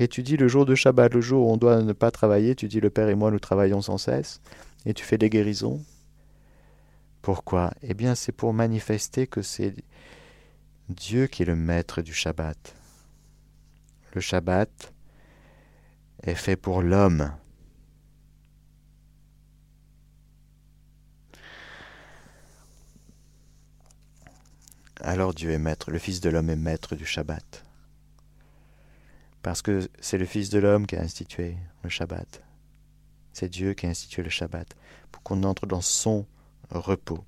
[0.01, 2.55] Et tu dis le jour de Shabbat, le jour où on doit ne pas travailler,
[2.55, 4.41] tu dis le Père et moi nous travaillons sans cesse,
[4.87, 5.85] et tu fais des guérisons.
[7.21, 7.73] Pourquoi?
[7.83, 9.75] Eh bien c'est pour manifester que c'est
[10.89, 12.77] Dieu qui est le maître du Shabbat.
[14.15, 14.95] Le Shabbat
[16.23, 17.33] est fait pour l'homme.
[25.01, 27.68] Alors Dieu est maître, le Fils de l'homme est maître du Shabbat
[29.49, 32.43] parce que c'est le Fils de l'homme qui a institué le Shabbat.
[33.33, 34.77] C'est Dieu qui a institué le Shabbat
[35.11, 36.27] pour qu'on entre dans son
[36.69, 37.25] repos.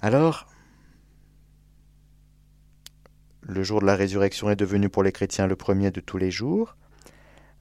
[0.00, 0.46] Alors,
[3.40, 6.30] le jour de la résurrection est devenu pour les chrétiens le premier de tous les
[6.30, 6.76] jours,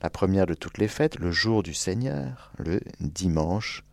[0.03, 3.83] la première de toutes les fêtes, le jour du Seigneur, le dimanche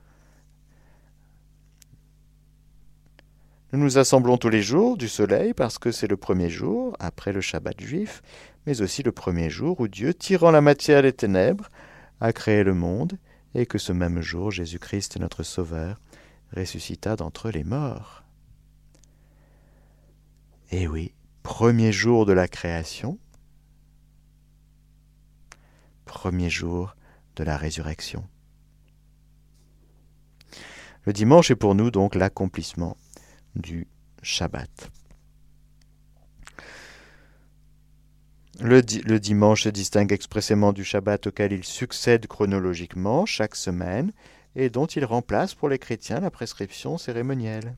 [3.76, 7.30] Nous nous assemblons tous les jours du soleil parce que c'est le premier jour, après
[7.30, 8.22] le Shabbat juif,
[8.64, 11.68] mais aussi le premier jour où Dieu, tirant la matière des ténèbres,
[12.22, 13.18] a créé le monde,
[13.54, 16.00] et que ce même jour Jésus-Christ, notre Sauveur,
[16.56, 18.24] ressuscita d'entre les morts.
[20.70, 21.12] Eh oui,
[21.42, 23.18] premier jour de la création,
[26.06, 26.96] premier jour
[27.36, 28.26] de la résurrection.
[31.04, 32.96] Le dimanche est pour nous donc l'accomplissement
[33.56, 33.88] du
[34.22, 34.90] Shabbat.
[38.60, 44.12] Le, le, dimanche se distingue expressément du Shabbat auquel il succède chronologiquement chaque semaine
[44.54, 47.76] et dont il remplace pour les chrétiens la prescription cérémonielle.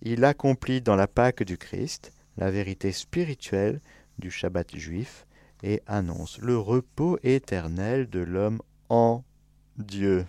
[0.00, 3.80] Il accomplit dans la Pâque du Christ la vérité spirituelle
[4.18, 5.26] du Shabbat juif
[5.62, 9.24] et annonce le repos éternel de l'homme en
[9.76, 10.24] Dieu.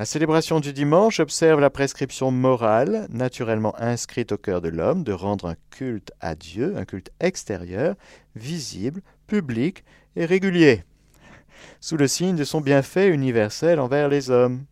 [0.00, 5.12] La célébration du dimanche observe la prescription morale, naturellement inscrite au cœur de l'homme, de
[5.12, 7.96] rendre un culte à Dieu, un culte extérieur,
[8.34, 9.84] visible, public
[10.16, 10.84] et régulier,
[11.82, 14.64] sous le signe de son bienfait universel envers les hommes.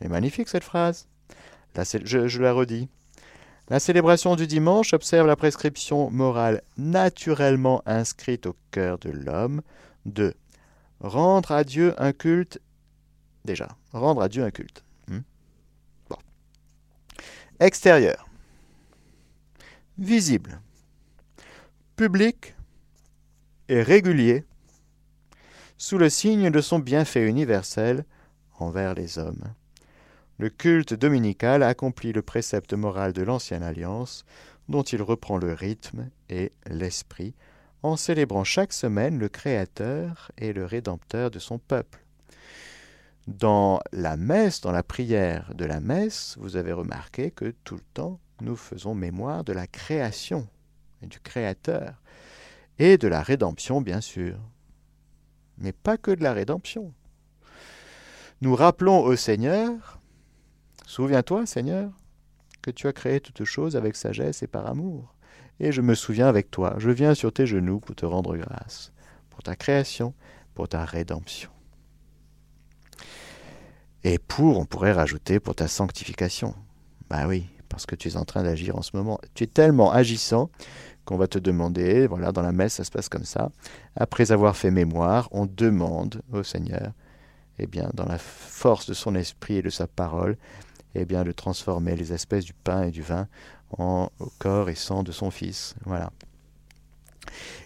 [0.00, 1.06] Elle est magnifique cette phrase.
[1.76, 2.88] je, je la redis.
[3.68, 9.60] La célébration du dimanche observe la prescription morale naturellement inscrite au cœur de l'homme
[10.06, 10.32] de
[11.00, 12.60] rendre à Dieu un culte
[13.44, 13.68] déjà.
[13.92, 14.84] Rendre à Dieu un culte.
[15.08, 15.20] Hmm.
[16.08, 16.16] bon.
[17.60, 18.28] Extérieur.
[19.98, 20.60] Visible.
[21.96, 22.54] Public
[23.68, 24.44] et régulier,
[25.78, 28.04] sous le signe de son bienfait universel
[28.58, 29.54] envers les hommes.
[30.38, 34.24] Le culte dominical accomplit le précepte moral de l'ancienne alliance,
[34.68, 37.34] dont il reprend le rythme et l'esprit,
[37.82, 42.03] en célébrant chaque semaine le Créateur et le Rédempteur de son peuple.
[43.26, 47.84] Dans la messe, dans la prière de la messe, vous avez remarqué que tout le
[47.94, 50.46] temps, nous faisons mémoire de la création
[51.02, 52.02] et du Créateur,
[52.78, 54.36] et de la rédemption, bien sûr.
[55.56, 56.92] Mais pas que de la rédemption.
[58.42, 60.00] Nous rappelons au Seigneur,
[60.86, 61.90] souviens-toi, Seigneur,
[62.60, 65.14] que tu as créé toutes choses avec sagesse et par amour.
[65.60, 68.92] Et je me souviens avec toi, je viens sur tes genoux pour te rendre grâce,
[69.30, 70.12] pour ta création,
[70.54, 71.53] pour ta rédemption.
[74.04, 76.54] Et pour, on pourrait rajouter, pour ta sanctification.
[77.08, 79.18] Bah oui, parce que tu es en train d'agir en ce moment.
[79.32, 80.50] Tu es tellement agissant
[81.06, 83.50] qu'on va te demander, voilà, dans la messe, ça se passe comme ça.
[83.96, 86.92] Après avoir fait mémoire, on demande au Seigneur,
[87.58, 90.36] eh bien, dans la force de son esprit et de sa parole,
[90.94, 93.26] eh bien, de transformer les espèces du pain et du vin
[93.78, 95.74] en corps et sang de son Fils.
[95.84, 96.12] Voilà.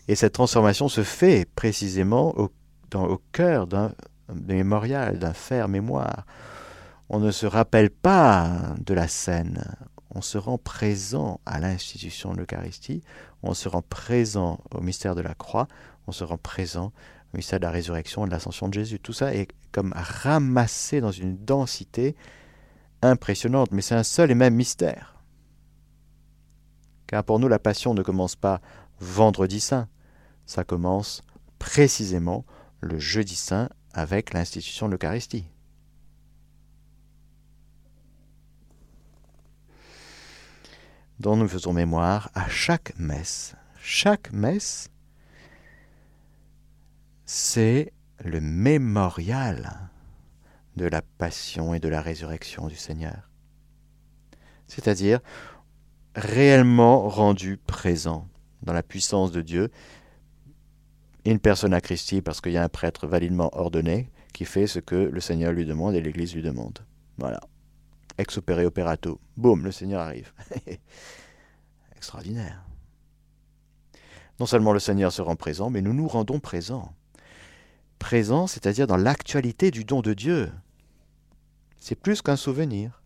[0.07, 2.51] Et cette transformation se fait précisément au,
[2.95, 3.93] au cœur d'un
[4.35, 6.27] mémorial, d'un faire mémoire.
[7.09, 9.65] On ne se rappelle pas de la scène,
[10.15, 13.03] on se rend présent à l'institution de l'Eucharistie,
[13.43, 15.69] on se rend présent au mystère de la croix,
[16.07, 16.93] on se rend présent
[17.33, 18.99] au mystère de la résurrection et de l'ascension de Jésus.
[18.99, 22.17] Tout ça est comme ramassé dans une densité
[23.03, 25.15] impressionnante, mais c'est un seul et même mystère.
[27.07, 28.61] Car pour nous, la passion ne commence pas
[29.01, 29.89] vendredi saint,
[30.47, 31.23] ça commence
[31.59, 32.45] précisément
[32.81, 35.47] le jeudi saint avec l'institution de l'Eucharistie.
[41.21, 43.55] dont nous faisons mémoire à chaque messe.
[43.81, 44.91] Chaque messe,
[47.25, 47.93] c'est
[48.25, 49.91] le mémorial
[50.77, 53.29] de la passion et de la résurrection du Seigneur.
[54.67, 55.21] C'est-à-dire
[56.15, 58.29] réellement rendu présent
[58.63, 59.71] dans la puissance de Dieu,
[61.31, 64.79] une personne à Christi parce qu'il y a un prêtre validement ordonné qui fait ce
[64.79, 66.79] que le Seigneur lui demande et l'Église lui demande.
[67.19, 67.41] Voilà
[68.19, 69.21] ex opere operato.
[69.37, 70.33] Boum, le Seigneur arrive.
[71.97, 72.65] Extraordinaire.
[74.41, 76.93] Non seulement le Seigneur se rend présent, mais nous nous rendons présents.
[77.99, 80.53] Présent, c'est-à-dire dans l'actualité du don de Dieu.
[81.79, 83.03] C'est plus qu'un souvenir.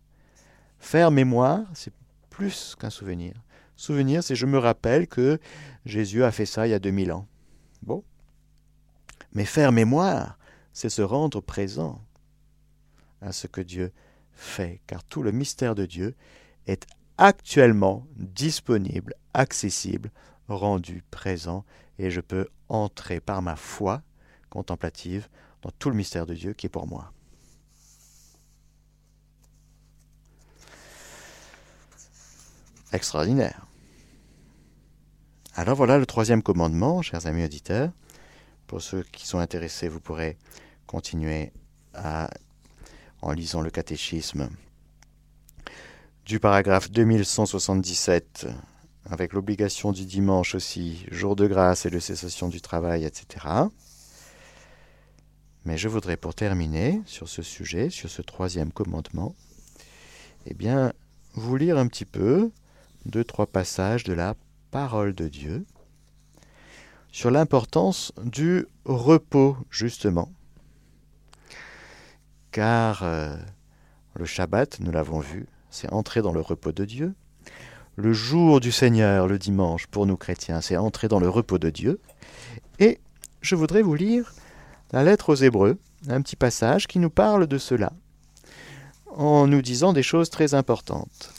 [0.79, 1.93] Faire mémoire, c'est
[2.29, 3.33] plus qu'un souvenir.
[3.75, 5.39] Souvenir, c'est je me rappelle que
[5.85, 7.27] Jésus a fait ça il y a 2000 ans.
[7.81, 8.03] Bon.
[9.33, 10.37] Mais faire mémoire,
[10.73, 12.01] c'est se rendre présent
[13.21, 13.91] à ce que Dieu
[14.33, 16.15] fait, car tout le mystère de Dieu
[16.67, 16.85] est
[17.17, 20.11] actuellement disponible, accessible,
[20.47, 21.65] rendu présent,
[21.99, 24.01] et je peux entrer par ma foi
[24.49, 25.27] contemplative
[25.61, 27.11] dans tout le mystère de Dieu qui est pour moi.
[32.91, 33.65] Extraordinaire.
[35.55, 37.91] Alors voilà le troisième commandement, chers amis auditeurs.
[38.67, 40.37] Pour ceux qui sont intéressés, vous pourrez
[40.87, 41.51] continuer
[43.21, 44.49] en lisant le catéchisme
[46.25, 48.47] du paragraphe 2177,
[49.09, 53.45] avec l'obligation du dimanche aussi, jour de grâce et de cessation du travail, etc.
[55.65, 59.35] Mais je voudrais pour terminer sur ce sujet, sur ce troisième commandement,
[60.45, 60.93] eh bien,
[61.33, 62.51] vous lire un petit peu
[63.05, 64.35] deux, trois passages de la
[64.71, 65.65] parole de Dieu
[67.13, 70.29] sur l'importance du repos, justement
[72.53, 73.35] car euh,
[74.13, 77.13] le Shabbat, nous l'avons vu, c'est entrer dans le repos de Dieu.
[77.95, 81.69] Le jour du Seigneur, le dimanche, pour nous chrétiens, c'est entrer dans le repos de
[81.69, 81.99] Dieu.
[82.79, 82.99] Et
[83.41, 84.33] je voudrais vous lire
[84.91, 87.91] la lettre aux Hébreux, un petit passage qui nous parle de cela,
[89.07, 91.33] en nous disant des choses très importantes,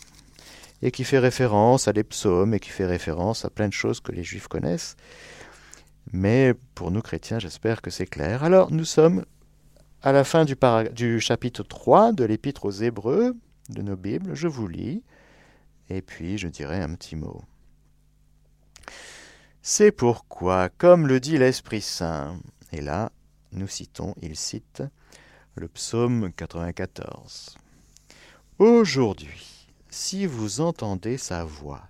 [0.83, 4.01] et qui fait référence à des psaumes, et qui fait référence à plein de choses
[4.01, 4.97] que les Juifs connaissent.
[6.13, 8.45] Mais pour nous chrétiens, j'espère que c'est clair.
[8.45, 9.25] Alors, nous sommes
[10.03, 13.35] à la fin du, chapitre 3 de l'épître aux Hébreux
[13.71, 15.03] de nos Bibles, je vous lis,
[15.89, 17.43] et puis je dirai un petit mot.
[19.63, 22.39] C'est pourquoi, comme le dit l'Esprit Saint,
[22.71, 23.11] et là,
[23.53, 24.83] nous citons, il cite
[25.55, 27.57] le psaume 94.
[28.59, 31.89] Aujourd'hui, si vous entendez sa voix,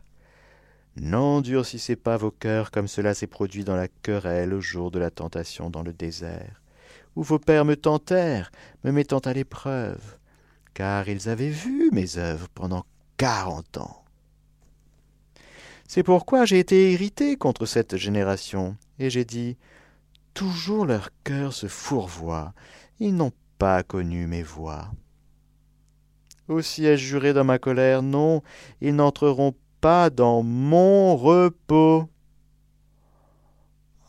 [0.97, 5.11] n'endurcissez pas vos cœurs comme cela s'est produit dans la querelle au jour de la
[5.11, 6.61] tentation dans le désert
[7.17, 8.51] où vos pères me tentèrent,
[8.83, 10.19] me mettant à l'épreuve,
[10.75, 12.85] car ils avaient vu mes œuvres pendant
[13.17, 14.05] quarante ans.
[15.87, 19.57] C'est pourquoi j'ai été irrité contre cette génération, et j'ai dit
[20.33, 22.53] Toujours leur cœur se fourvoie,
[22.99, 24.91] ils n'ont pas connu mes voies.
[26.49, 28.43] Aussi ai-je juré dans ma colère, non,
[28.81, 32.09] ils n'entreront pas dans mon repos.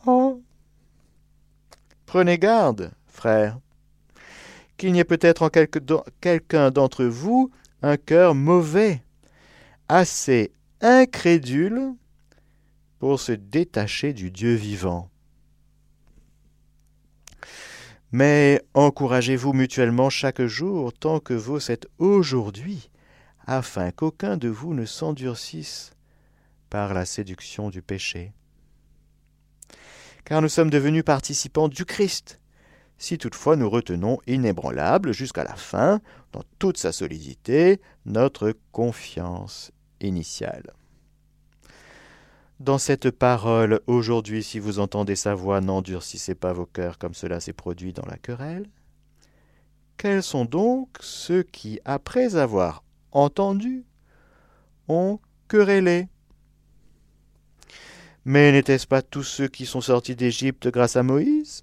[0.06, 0.42] Oh.
[2.06, 3.58] Prenez garde, frère,
[4.78, 7.50] qu'il n'y ait peut-être en quelqu'un d'entre vous
[7.82, 9.02] un cœur mauvais,
[9.86, 10.50] assez
[10.80, 11.92] incrédule
[12.98, 15.10] pour se détacher du Dieu vivant.
[18.12, 22.88] Mais encouragez-vous mutuellement chaque jour tant que vous êtes aujourd'hui,
[23.46, 25.92] afin qu'aucun de vous ne s'endurcisse
[26.70, 28.32] par la séduction du péché.
[30.24, 32.40] Car nous sommes devenus participants du Christ,
[32.98, 36.00] si toutefois nous retenons inébranlable jusqu'à la fin,
[36.32, 39.70] dans toute sa solidité, notre confiance
[40.00, 40.72] initiale.
[42.58, 47.38] Dans cette parole, aujourd'hui, si vous entendez sa voix, n'endurcissez pas vos cœurs comme cela
[47.38, 48.68] s'est produit dans la querelle.
[49.98, 52.82] Quels sont donc ceux qui, après avoir
[53.16, 53.84] entendu,
[54.88, 56.08] ont querellé.
[58.24, 61.62] Mais n'étaient-ce pas tous ceux qui sont sortis d'Égypte grâce à Moïse?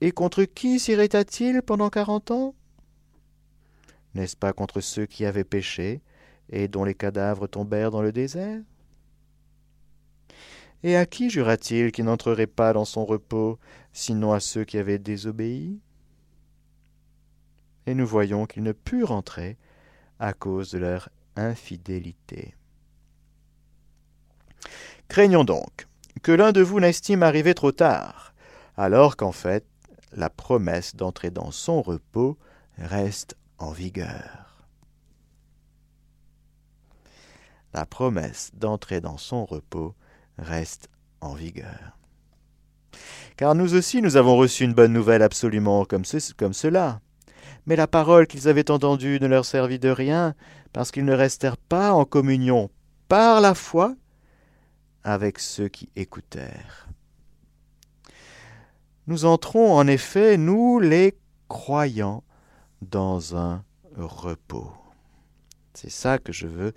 [0.00, 2.54] Et contre qui s'irrita-t-il pendant quarante ans?
[4.14, 6.02] N'est-ce pas contre ceux qui avaient péché
[6.50, 8.60] et dont les cadavres tombèrent dans le désert?
[10.82, 13.58] Et à qui jura-t-il qu'il n'entrerait pas dans son repos,
[13.92, 15.80] sinon à ceux qui avaient désobéi?
[17.86, 19.56] Et nous voyons qu'ils ne purent entrer
[20.18, 22.54] à cause de leur infidélité.
[25.08, 25.86] Craignons donc
[26.22, 28.34] que l'un de vous n'estime arriver trop tard,
[28.76, 29.66] alors qu'en fait
[30.12, 32.38] la promesse d'entrer dans son repos
[32.78, 34.44] reste en vigueur.
[37.74, 39.94] la promesse d'entrer dans son repos
[40.38, 40.88] reste
[41.20, 41.98] en vigueur.
[43.36, 46.04] Car nous aussi nous avons reçu une bonne nouvelle absolument comme,
[46.38, 47.00] comme cela.
[47.66, 50.34] Mais la parole qu'ils avaient entendue ne leur servit de rien,
[50.72, 52.70] parce qu'ils ne restèrent pas en communion
[53.08, 53.94] par la foi
[55.02, 56.88] avec ceux qui écoutèrent.
[59.06, 61.14] Nous entrons en effet, nous les
[61.48, 62.24] croyants,
[62.90, 63.64] dans un
[63.96, 64.72] repos.
[65.74, 66.72] C'est ça que je veux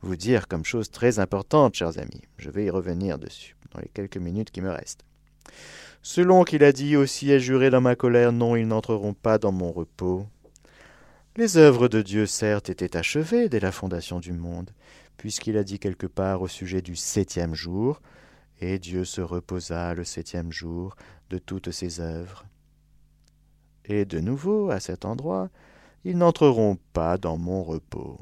[0.00, 2.22] vous dire comme chose très importante, chers amis.
[2.38, 5.04] Je vais y revenir dessus dans les quelques minutes qui me restent.
[6.02, 9.52] Selon qu'il a dit aussi ai juré dans ma colère, non, ils n'entreront pas dans
[9.52, 10.26] mon repos.
[11.36, 14.70] Les œuvres de Dieu, certes, étaient achevées dès la fondation du monde,
[15.16, 18.00] puisqu'il a dit quelque part au sujet du septième jour,
[18.60, 20.96] et Dieu se reposa le septième jour
[21.30, 22.44] de toutes ses œuvres.
[23.84, 25.50] Et de nouveau, à cet endroit,
[26.04, 28.20] ils n'entreront pas dans mon repos.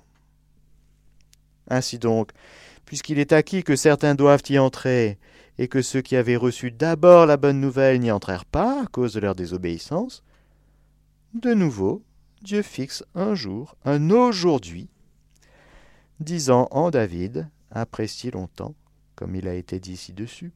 [1.69, 2.33] Ainsi donc,
[2.85, 5.19] puisqu'il est acquis que certains doivent y entrer,
[5.59, 9.15] et que ceux qui avaient reçu d'abord la bonne nouvelle n'y entrèrent pas à cause
[9.15, 10.23] de leur désobéissance,
[11.35, 12.03] de nouveau,
[12.43, 14.89] Dieu fixe un jour, un aujourd'hui,
[16.21, 18.75] disant en David, après si longtemps,
[19.15, 20.53] comme il a été dit ci-dessus,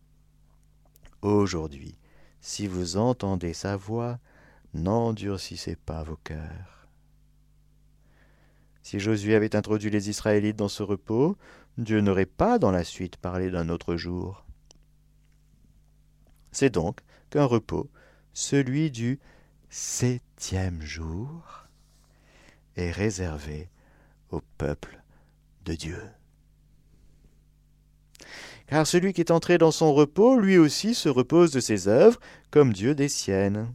[1.23, 1.97] Aujourd'hui,
[2.41, 4.19] si vous entendez sa voix,
[4.73, 6.89] n'endurcissez pas vos cœurs.
[8.83, 11.37] Si Josué avait introduit les Israélites dans ce repos,
[11.77, 14.47] Dieu n'aurait pas dans la suite parlé d'un autre jour.
[16.53, 17.89] C'est donc qu'un repos,
[18.33, 19.19] celui du
[19.69, 21.67] septième jour,
[22.77, 23.69] est réservé
[24.31, 25.03] au peuple
[25.65, 26.03] de Dieu.
[28.67, 32.21] Car celui qui est entré dans son repos, lui aussi se repose de ses œuvres,
[32.51, 33.75] comme Dieu des siennes.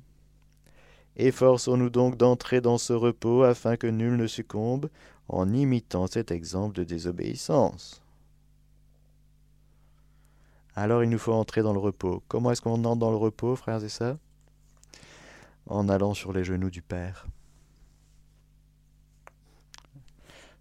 [1.17, 4.89] Efforçons-nous donc d'entrer dans ce repos afin que nul ne succombe
[5.27, 8.04] en imitant cet exemple de désobéissance.
[10.75, 12.23] Alors il nous faut entrer dans le repos.
[12.27, 14.17] Comment est-ce qu'on entre dans le repos, frères et sœurs?
[15.67, 17.25] En allant sur les genoux du Père.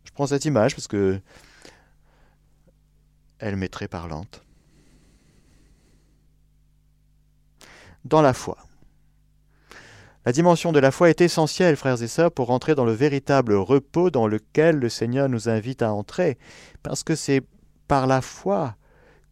[0.05, 1.21] Je prends cette image parce que
[3.39, 4.43] elle m'est très parlante.
[8.05, 8.57] Dans la foi.
[10.25, 13.55] La dimension de la foi est essentielle, frères et sœurs, pour entrer dans le véritable
[13.55, 16.39] repos dans lequel le Seigneur nous invite à entrer,
[16.83, 17.43] parce que c'est
[17.89, 18.77] par la foi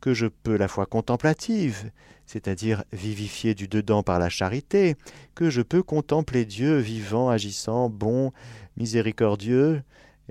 [0.02, 1.90] que je peux, la foi contemplative,
[2.26, 4.96] c'est-à-dire vivifiée du dedans par la charité,
[5.36, 8.32] que je peux contempler Dieu vivant, agissant, bon,
[8.76, 9.82] miséricordieux,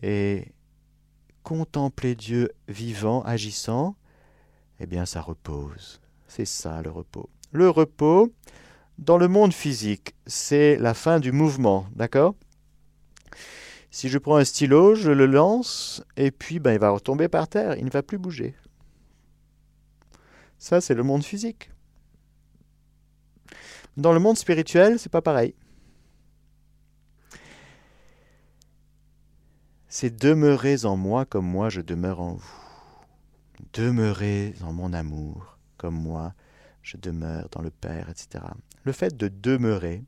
[0.03, 0.51] et
[1.41, 3.95] contempler Dieu vivant, agissant,
[4.81, 6.01] eh bien ça repose.
[6.27, 7.29] C'est ça le repos.
[7.53, 8.31] Le repos,
[8.97, 12.35] dans le monde physique, c'est la fin du mouvement, d'accord?
[13.89, 17.47] Si je prends un stylo, je le lance, et puis ben, il va retomber par
[17.47, 18.53] terre, il ne va plus bouger.
[20.61, 21.71] Ça, c'est le monde physique.
[23.97, 25.55] Dans le monde spirituel, c'est pas pareil.
[29.91, 32.61] c'est demeurez en moi comme moi je demeure en vous.
[33.73, 36.33] Demeurez en mon amour comme moi
[36.81, 38.43] je demeure dans le Père, etc.
[38.83, 40.03] Le fait de demeurer,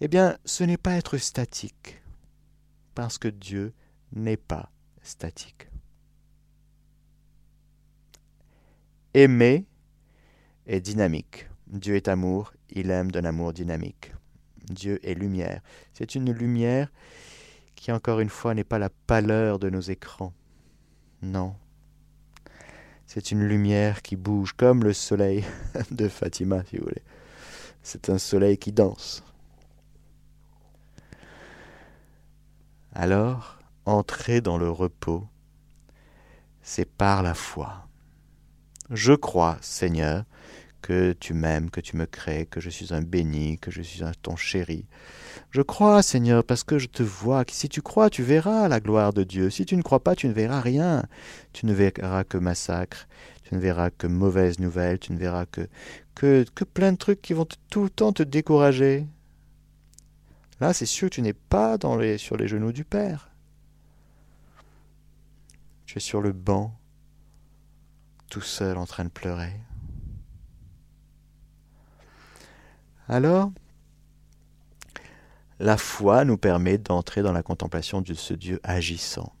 [0.00, 2.02] eh bien, ce n'est pas être statique,
[2.94, 3.74] parce que Dieu
[4.12, 4.72] n'est pas
[5.02, 5.69] statique.
[9.14, 9.66] Aimer
[10.66, 11.48] est dynamique.
[11.66, 14.12] Dieu est amour, il aime d'un amour dynamique.
[14.68, 15.60] Dieu est lumière.
[15.92, 16.92] C'est une lumière
[17.74, 20.32] qui, encore une fois, n'est pas la pâleur de nos écrans.
[21.22, 21.56] Non.
[23.06, 25.44] C'est une lumière qui bouge comme le soleil
[25.90, 27.02] de Fatima, si vous voulez.
[27.82, 29.24] C'est un soleil qui danse.
[32.92, 35.26] Alors, entrer dans le repos,
[36.62, 37.89] c'est par la foi.
[38.90, 40.24] Je crois, Seigneur,
[40.82, 44.02] que tu m'aimes, que tu me crées, que je suis un béni, que je suis
[44.02, 44.86] un ton chéri.
[45.50, 49.12] Je crois, Seigneur, parce que je te vois, si tu crois, tu verras la gloire
[49.12, 49.48] de Dieu.
[49.50, 51.04] Si tu ne crois pas, tu ne verras rien.
[51.52, 53.06] Tu ne verras que massacre,
[53.44, 55.68] tu ne verras que mauvaises nouvelles, tu ne verras que,
[56.14, 59.06] que, plein de trucs qui vont tout le temps te décourager.
[60.60, 61.78] Là, c'est sûr que tu n'es pas
[62.18, 63.30] sur les genoux du Père.
[65.86, 66.79] Tu es sur le banc,
[68.30, 69.52] tout seul en train de pleurer.
[73.08, 73.52] Alors,
[75.58, 79.34] la foi nous permet d'entrer dans la contemplation de ce Dieu agissant.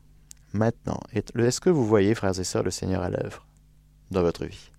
[0.52, 3.46] Maintenant, est-ce que vous voyez, frères et sœurs, le Seigneur à l'œuvre
[4.10, 4.70] dans votre vie?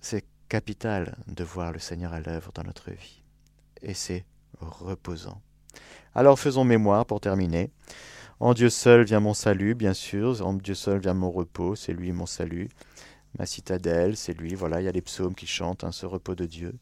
[0.00, 3.22] C'est capital de voir le Seigneur à l'œuvre dans notre vie.
[3.82, 4.24] Et c'est
[4.60, 5.42] reposant.
[6.14, 7.70] Alors faisons mémoire pour terminer.
[8.38, 10.44] En Dieu seul vient mon salut, bien sûr.
[10.44, 12.68] En Dieu seul vient mon repos, c'est lui mon salut.
[13.38, 14.54] Ma citadelle, c'est lui.
[14.54, 16.74] Voilà, il y a les psaumes qui chantent hein, ce repos de Dieu.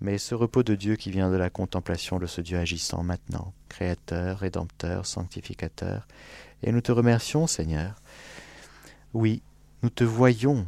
[0.00, 3.52] Mais ce repos de Dieu qui vient de la contemplation de ce Dieu agissant maintenant,
[3.68, 6.06] créateur, rédempteur, sanctificateur.
[6.62, 7.94] Et nous te remercions, Seigneur.
[9.14, 9.42] Oui,
[9.82, 10.66] nous te voyons.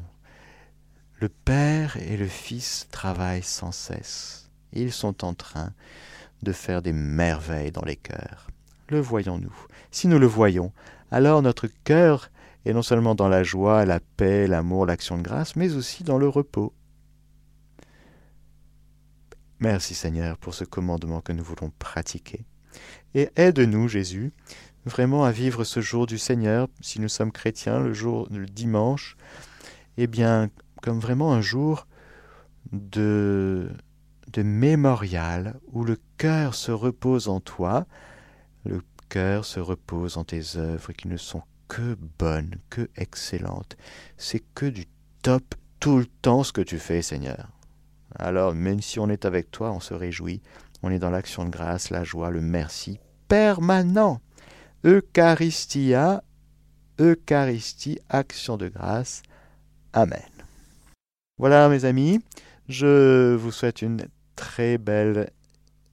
[1.18, 4.50] Le Père et le Fils travaillent sans cesse.
[4.72, 5.72] Ils sont en train
[6.42, 8.48] de faire des merveilles dans les cœurs
[8.92, 9.54] le voyons-nous
[9.90, 10.72] Si nous le voyons,
[11.10, 12.30] alors notre cœur
[12.64, 16.18] est non seulement dans la joie, la paix, l'amour, l'action de grâce, mais aussi dans
[16.18, 16.72] le repos.
[19.58, 22.44] Merci Seigneur pour ce commandement que nous voulons pratiquer.
[23.14, 24.32] Et aide-nous, Jésus,
[24.84, 29.16] vraiment à vivre ce jour du Seigneur, si nous sommes chrétiens, le jour, le dimanche,
[29.96, 30.50] eh bien,
[30.82, 31.86] comme vraiment un jour
[32.72, 33.70] de,
[34.32, 37.84] de mémorial où le cœur se repose en toi,
[38.64, 43.76] le cœur se repose en tes œuvres qui ne sont que bonnes, que excellentes.
[44.16, 44.84] C'est que du
[45.22, 47.48] top tout le temps ce que tu fais, Seigneur.
[48.16, 50.42] Alors, même si on est avec toi, on se réjouit.
[50.84, 54.20] On est dans l'action de grâce, la joie, le merci permanent.
[54.84, 56.22] Eucharistia,
[57.00, 59.24] Eucharistie, action de grâce.
[59.92, 60.20] Amen.
[61.36, 62.20] Voilà, mes amis,
[62.68, 64.06] je vous souhaite une
[64.36, 65.32] très belle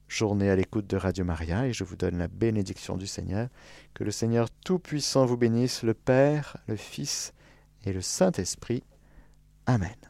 [0.10, 3.47] journée à l'écoute de Radio Maria et je vous donne la bénédiction du Seigneur.
[3.93, 7.34] Que le Seigneur Tout-Puissant vous bénisse, le Père, le Fils
[7.86, 8.84] et le Saint-Esprit.
[9.66, 10.09] Amen.